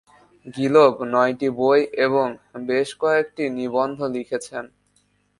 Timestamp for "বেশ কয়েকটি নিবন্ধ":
2.67-3.99